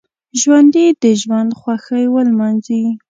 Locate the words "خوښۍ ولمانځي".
1.59-2.83